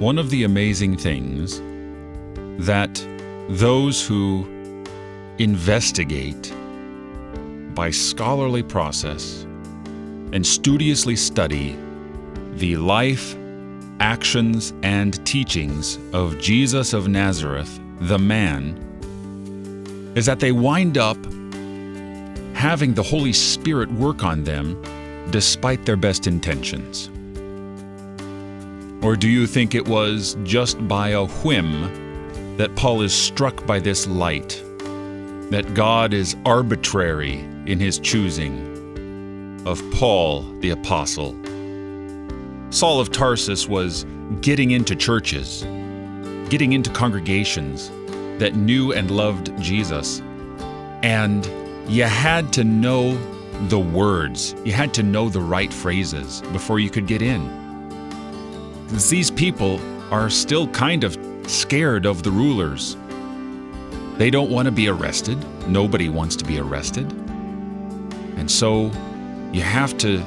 [0.00, 1.60] One of the amazing things
[2.66, 3.06] that
[3.50, 4.46] those who
[5.38, 6.54] investigate
[7.74, 9.42] by scholarly process
[10.32, 11.76] and studiously study
[12.54, 13.36] the life,
[14.00, 18.78] actions, and teachings of Jesus of Nazareth, the man,
[20.16, 21.18] is that they wind up
[22.54, 24.82] having the Holy Spirit work on them
[25.30, 27.10] despite their best intentions.
[29.02, 33.80] Or do you think it was just by a whim that Paul is struck by
[33.80, 34.62] this light?
[35.50, 41.32] That God is arbitrary in his choosing of Paul the Apostle?
[42.68, 44.04] Saul of Tarsus was
[44.42, 45.62] getting into churches,
[46.50, 47.90] getting into congregations
[48.38, 50.20] that knew and loved Jesus.
[51.02, 51.46] And
[51.88, 53.18] you had to know
[53.68, 57.69] the words, you had to know the right phrases before you could get in.
[58.90, 59.80] These people
[60.12, 62.96] are still kind of scared of the rulers.
[64.16, 65.38] They don't want to be arrested.
[65.68, 67.10] Nobody wants to be arrested.
[68.36, 68.90] And so
[69.52, 70.24] you have to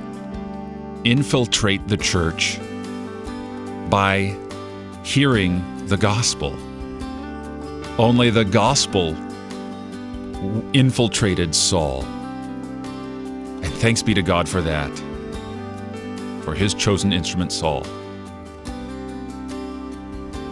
[1.04, 2.58] infiltrate the church
[3.90, 4.36] by
[5.04, 6.56] hearing the gospel.
[8.00, 9.10] Only the gospel
[10.74, 12.04] infiltrated Saul.
[13.64, 14.92] And thanks be to God for that,
[16.44, 17.86] for his chosen instrument, Saul.